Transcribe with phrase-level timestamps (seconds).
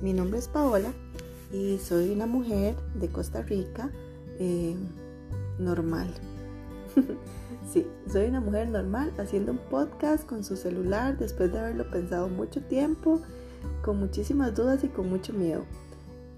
[0.00, 0.92] mi nombre es Paola
[1.52, 3.90] y soy una mujer de Costa Rica
[4.38, 4.74] eh,
[5.58, 6.08] normal.
[7.72, 12.28] sí, soy una mujer normal haciendo un podcast con su celular después de haberlo pensado
[12.28, 13.20] mucho tiempo,
[13.82, 15.64] con muchísimas dudas y con mucho miedo.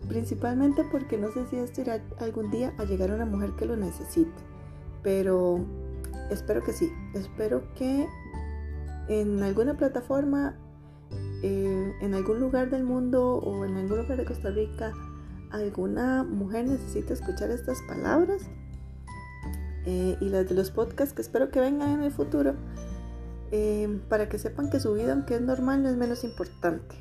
[0.09, 3.67] Principalmente porque no sé si esto irá algún día a llegar a una mujer que
[3.67, 4.33] lo necesite.
[5.05, 5.61] Pero
[6.31, 6.91] espero que sí.
[7.15, 8.09] Espero que
[9.09, 10.57] en alguna plataforma
[11.43, 14.93] eh, en algún lugar del mundo o en algún lugar de Costa Rica
[15.51, 18.43] alguna mujer necesita escuchar estas palabras
[19.85, 22.55] eh, y las de los podcasts que espero que vengan en el futuro
[23.51, 26.95] eh, para que sepan que su vida aunque es normal no es menos importante.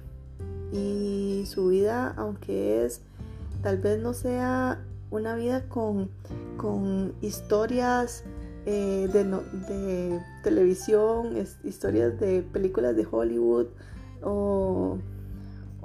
[0.74, 3.02] Y su vida aunque es
[3.62, 6.10] tal vez no sea una vida con,
[6.58, 8.24] con historias
[8.66, 13.68] de, de, televisión, historias de películas de Hollywood
[14.24, 14.98] o,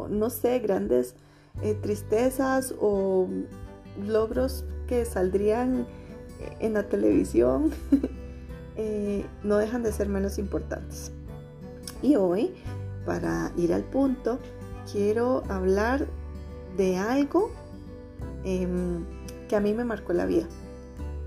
[0.08, 1.14] no sé, grandes
[1.62, 3.28] eh, tristezas o
[4.06, 5.86] logros que saldrían
[6.60, 7.70] en la televisión,
[8.76, 11.12] eh, no dejan de ser menos importantes.
[12.02, 12.54] Y hoy,
[13.04, 14.38] para ir al punto,
[14.90, 16.06] quiero hablar
[16.76, 17.50] de algo
[18.44, 19.04] em,
[19.48, 20.46] que a mí me marcó la vida.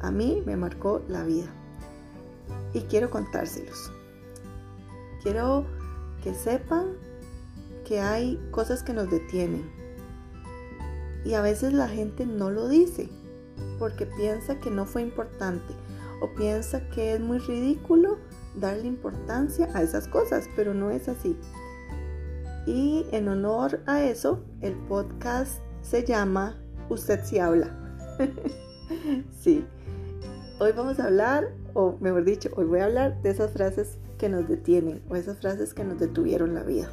[0.01, 1.47] A mí me marcó la vida.
[2.73, 3.91] Y quiero contárselos.
[5.23, 5.65] Quiero
[6.23, 6.93] que sepan
[7.85, 9.69] que hay cosas que nos detienen.
[11.25, 13.09] Y a veces la gente no lo dice
[13.77, 15.73] porque piensa que no fue importante
[16.21, 18.17] o piensa que es muy ridículo
[18.55, 21.37] darle importancia a esas cosas, pero no es así.
[22.65, 27.75] Y en honor a eso, el podcast se llama Usted si habla.
[29.39, 29.65] sí.
[30.59, 34.29] Hoy vamos a hablar, o mejor dicho, hoy voy a hablar de esas frases que
[34.29, 36.91] nos detienen o esas frases que nos detuvieron la vida.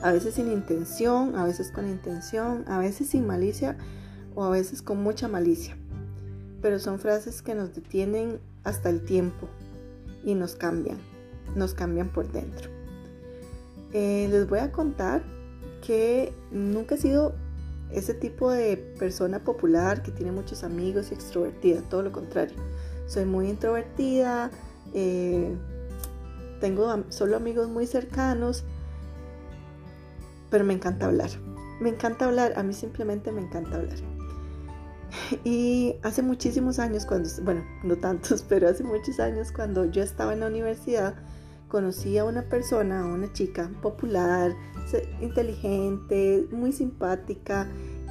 [0.00, 3.76] A veces sin intención, a veces con intención, a veces sin malicia
[4.34, 5.76] o a veces con mucha malicia.
[6.62, 9.46] Pero son frases que nos detienen hasta el tiempo
[10.24, 10.98] y nos cambian,
[11.54, 12.70] nos cambian por dentro.
[13.92, 15.22] Eh, les voy a contar
[15.86, 17.34] que nunca he sido
[17.92, 22.56] ese tipo de persona popular que tiene muchos amigos y extrovertida, todo lo contrario.
[23.06, 24.50] Soy muy introvertida,
[24.94, 25.56] eh,
[26.60, 28.64] tengo solo amigos muy cercanos,
[30.50, 31.30] pero me encanta hablar.
[31.80, 33.98] Me encanta hablar, a mí simplemente me encanta hablar.
[35.44, 40.34] Y hace muchísimos años, cuando, bueno, no tantos, pero hace muchos años cuando yo estaba
[40.34, 41.14] en la universidad,
[41.68, 44.54] conocí a una persona, a una chica popular,
[45.20, 47.68] inteligente, muy simpática,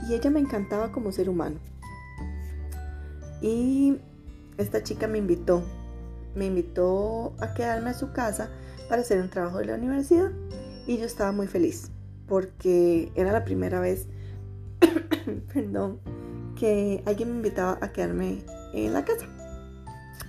[0.08, 1.60] y ella me encantaba como ser humano.
[3.42, 3.98] Y
[4.58, 5.64] esta chica me invitó
[6.36, 8.50] me invitó a quedarme a su casa
[8.88, 10.32] para hacer un trabajo de la universidad
[10.88, 11.92] y yo estaba muy feliz
[12.28, 14.08] porque era la primera vez,
[15.54, 16.00] perdón,
[16.58, 19.26] que alguien me invitaba a quedarme en la casa.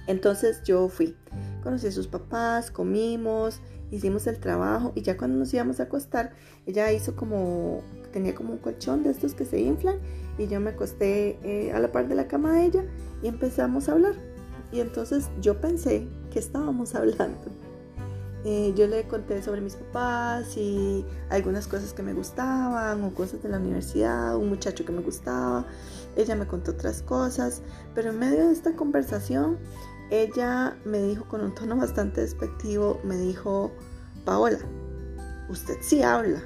[0.06, 1.16] Entonces yo fui,
[1.62, 3.60] conocí a sus papás, comimos,
[3.91, 6.33] hicimos el trabajo y ya cuando nos íbamos a acostar,
[6.66, 9.99] ella hizo como, tenía como un colchón de estos que se inflan
[10.39, 12.84] y yo me acosté eh, a la par de la cama de ella
[13.22, 14.29] y empezamos a hablar.
[14.72, 17.50] Y entonces yo pensé que estábamos hablando.
[18.42, 23.42] Eh, yo le conté sobre mis papás y algunas cosas que me gustaban o cosas
[23.42, 25.66] de la universidad, un muchacho que me gustaba.
[26.16, 27.60] Ella me contó otras cosas,
[27.94, 29.59] pero en medio de esta conversación,
[30.10, 33.72] ella me dijo con un tono bastante despectivo, me dijo,
[34.25, 34.59] Paola,
[35.50, 36.42] usted sí habla.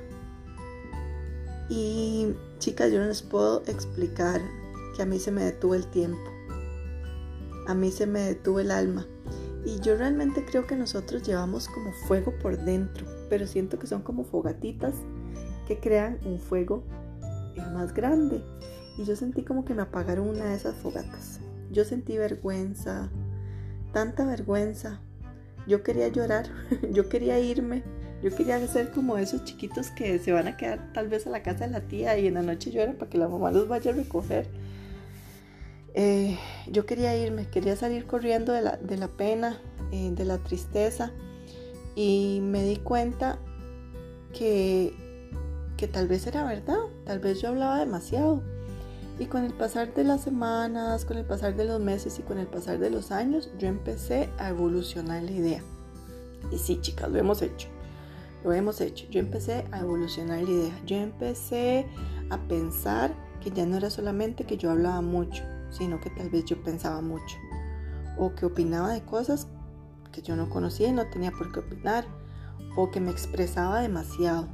[1.68, 4.40] Y chicas, yo no les puedo explicar
[4.96, 6.33] que a mí se me detuvo el tiempo
[7.66, 9.06] a mí se me detuvo el alma.
[9.64, 14.02] Y yo realmente creo que nosotros llevamos como fuego por dentro, pero siento que son
[14.02, 14.94] como fogatitas
[15.66, 16.84] que crean un fuego
[17.72, 18.42] más grande.
[18.98, 21.40] Y yo sentí como que me apagaron una de esas fogatas.
[21.70, 23.10] Yo sentí vergüenza,
[23.92, 25.00] tanta vergüenza.
[25.66, 26.46] Yo quería llorar,
[26.92, 27.82] yo quería irme,
[28.22, 31.42] yo quería ser como esos chiquitos que se van a quedar tal vez a la
[31.42, 33.90] casa de la tía y en la noche lloran para que la mamá los vaya
[33.90, 34.46] a recoger.
[35.94, 36.36] Eh,
[36.66, 38.62] yo quería irme, quería salir corriendo de
[38.96, 39.60] la, pena,
[39.92, 41.12] eh, de la tristeza
[41.94, 43.38] y me di cuenta
[44.32, 44.92] que,
[45.76, 48.42] que tal vez era verdad, tal vez yo hablaba demasiado.
[49.16, 52.38] Y con el pasar de las semanas, con el pasar de los meses y con
[52.38, 55.62] el pasar de los años, yo empecé a evolucionar la idea.
[56.50, 57.68] Y sí, chicas, lo hemos hecho.
[58.42, 59.06] Lo hemos hecho.
[59.10, 60.80] Yo empecé a evolucionar la idea.
[60.84, 61.86] Yo empecé
[62.30, 65.44] a pensar que ya no era solamente que yo hablaba mucho,
[65.76, 67.36] sino que tal vez yo pensaba mucho
[68.16, 69.48] o que opinaba de cosas
[70.12, 72.06] que yo no conocía y no tenía por qué opinar
[72.76, 74.48] o que me expresaba demasiado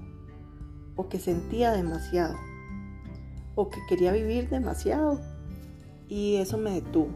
[0.97, 2.37] o que sentía demasiado
[3.55, 5.21] o que quería vivir demasiado
[6.09, 7.11] y eso me detuvo.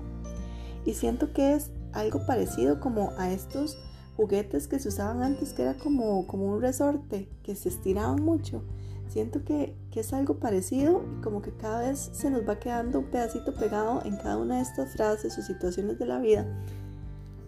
[0.84, 3.78] Y siento que es algo parecido como a estos
[4.16, 8.62] juguetes que se usaban antes, que era como, como un resorte, que se estiraban mucho.
[9.08, 13.00] Siento que, que, es algo parecido y como que cada vez se nos va quedando
[13.00, 16.46] un pedacito pegado en cada una de estas frases o situaciones de la vida.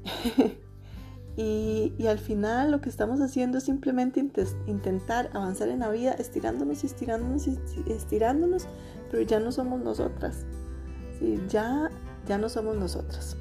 [1.36, 4.20] y, y, al final lo que estamos haciendo es simplemente
[4.66, 7.58] intentar avanzar en la vida, estirándonos y estirándonos y
[7.88, 8.68] estirándonos,
[9.10, 10.44] pero ya no somos nosotras.
[11.18, 11.42] ¿sí?
[11.48, 11.90] Ya,
[12.26, 13.36] ya no somos nosotras.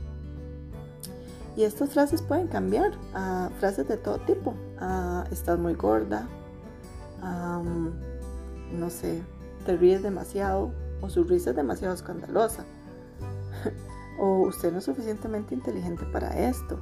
[1.56, 4.54] Y estas frases pueden cambiar a frases de todo tipo.
[4.80, 6.28] A estás muy gorda,
[8.72, 9.22] no sé,
[9.66, 12.66] te ríes demasiado o su risa es demasiado escandalosa.
[14.20, 16.80] o usted no es suficientemente inteligente para esto.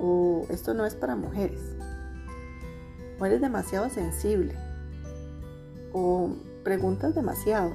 [0.00, 1.60] O esto no es para mujeres.
[3.20, 4.54] O eres demasiado sensible.
[5.92, 6.30] O
[6.64, 7.72] preguntas demasiado.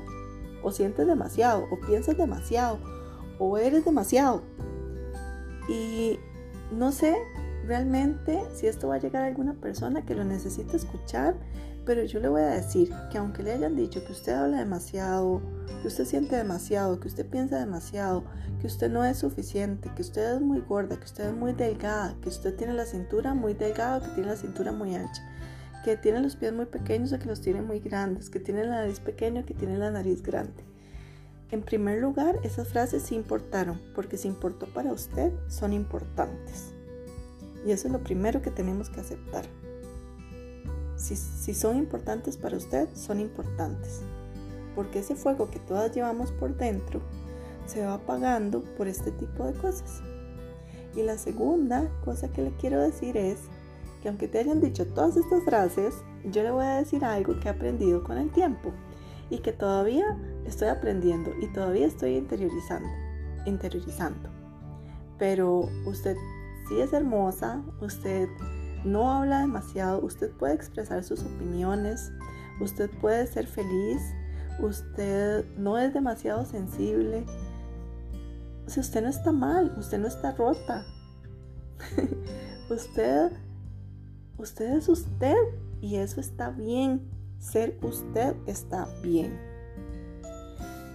[0.64, 1.66] O sientes demasiado.
[1.72, 2.80] O piensas demasiado.
[3.40, 4.42] O eres demasiado.
[5.70, 6.20] Y
[6.72, 7.16] no sé
[7.66, 11.36] realmente si esto va a llegar a alguna persona que lo necesite escuchar,
[11.86, 15.42] pero yo le voy a decir que aunque le hayan dicho que usted habla demasiado,
[15.82, 18.24] que usted siente demasiado, que usted piensa demasiado,
[18.62, 22.16] que usted no es suficiente, que usted es muy gorda, que usted es muy delgada,
[22.22, 25.22] que usted tiene la cintura muy delgada, que tiene la cintura muy ancha,
[25.84, 28.82] que tiene los pies muy pequeños o que los tiene muy grandes, que tiene la
[28.82, 30.70] nariz pequeña o que tiene la nariz grande
[31.52, 36.74] en primer lugar, esas frases sí importaron, porque si importó para usted, son importantes.
[37.66, 39.46] Y eso es lo primero que tenemos que aceptar.
[41.00, 44.02] Si, si, son importantes para usted, son importantes.
[44.76, 47.02] Porque ese fuego que todas llevamos por dentro
[47.66, 50.02] se va apagando por este tipo de cosas.
[50.96, 53.40] Y la segunda cosa que le quiero decir es
[54.02, 57.48] que aunque te hayan dicho todas estas frases, yo le voy a decir algo que
[57.48, 58.72] he aprendido con el tiempo
[59.30, 62.90] y que todavía estoy aprendiendo y todavía estoy interiorizando,
[63.46, 64.30] interiorizando.
[65.18, 66.16] Pero usted
[66.68, 68.30] sí es hermosa, usted
[68.86, 72.12] no habla demasiado, usted puede expresar sus opiniones,
[72.60, 74.02] usted puede ser feliz,
[74.60, 77.26] usted no es demasiado sensible.
[78.66, 80.86] O sea, usted no está mal, usted no está rota.
[82.70, 83.32] usted,
[84.38, 85.38] usted es usted
[85.82, 87.10] y eso está bien.
[87.40, 89.40] Ser usted está bien.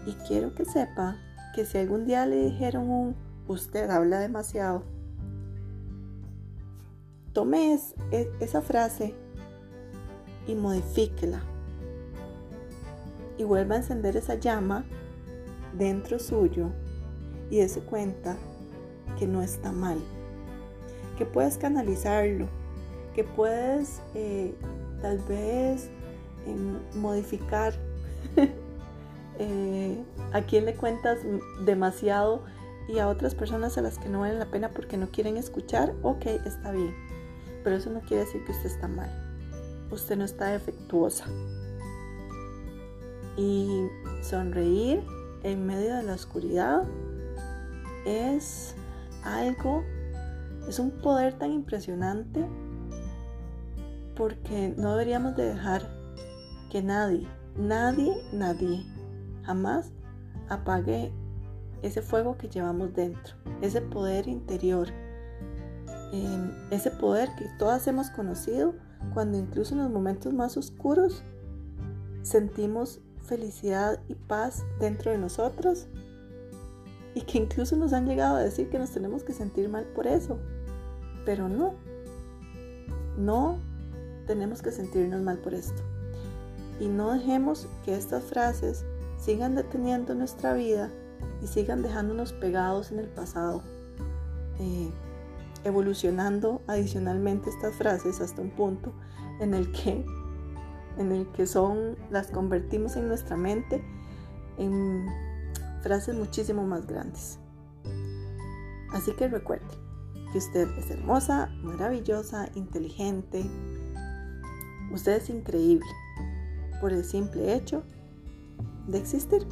[0.07, 1.17] Y quiero que sepa
[1.55, 3.17] que si algún día le dijeron un
[3.47, 4.85] usted habla demasiado,
[7.35, 7.79] tome
[8.11, 9.15] e, esa frase
[10.47, 11.43] y modifíquela.
[13.37, 14.87] Y vuelva a encender esa llama
[15.77, 16.71] dentro suyo
[17.51, 18.37] y dése cuenta
[19.19, 19.99] que no está mal.
[21.19, 22.49] Que puedes canalizarlo,
[23.15, 24.55] que puedes eh,
[25.03, 25.91] tal vez
[26.95, 27.75] modificar
[29.39, 31.19] eh, a quién le cuentas
[31.65, 32.43] demasiado
[32.89, 35.95] y a otras personas a las que no valen la pena porque no quieren escuchar,
[36.03, 36.95] ok, está bien.
[37.65, 39.11] Pero eso no quiere decir que usted está mal.
[39.91, 41.25] Usted no está defectuosa.
[43.37, 43.89] Y
[44.23, 45.03] sonreír
[45.43, 46.85] en medio de la oscuridad
[48.05, 48.77] es
[49.25, 49.83] algo,
[50.69, 52.47] es un poder tan impresionante
[54.15, 55.83] porque no deberíamos de dejar
[56.71, 58.85] que nadie, nadie, nadie
[59.43, 59.91] jamás
[60.49, 61.13] apague
[61.83, 64.89] ese fuego que llevamos dentro, ese poder interior,
[66.15, 68.75] em, ese poder que todas hemos conocido
[69.13, 71.23] cuando incluso en los momentos más oscuros
[72.23, 75.89] sentimos felicidad y paz dentro de nosotros
[77.15, 80.07] y que incluso nos han llegado a decir que nos tenemos que sentir mal por
[80.07, 80.39] eso,
[81.25, 81.75] pero no,
[83.17, 83.59] no
[84.27, 85.83] tenemos que sentirnos mal por esto.
[86.81, 88.85] Y no dejemos que estas frases
[89.17, 90.91] sigan deteniendo nuestra vida
[91.41, 93.63] y sigan dejándonos pegados en el pasado,
[94.59, 94.91] eh,
[95.65, 98.93] evolucionando adicionalmente estas frases hasta un punto
[99.41, 100.05] en el que
[100.97, 103.83] en el que son las convertimos en nuestra mente
[104.59, 105.07] en
[105.83, 107.39] frases muchísimo más grandes.
[108.93, 109.67] Así que recuerde
[110.33, 113.45] que usted es hermosa, maravillosa, inteligente.
[114.93, 115.87] Usted es increíble
[116.81, 117.83] por el simple hecho
[118.87, 119.47] de existir.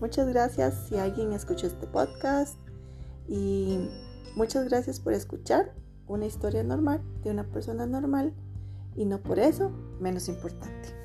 [0.00, 2.58] Muchas gracias si alguien escuchó este podcast
[3.28, 3.88] y
[4.34, 5.74] muchas gracias por escuchar
[6.06, 8.34] una historia normal de una persona normal
[8.94, 11.03] y no por eso menos importante.